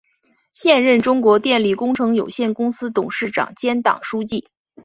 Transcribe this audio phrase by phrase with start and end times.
[0.51, 4.47] 现任中国电力工程有限公司董事长兼党书记。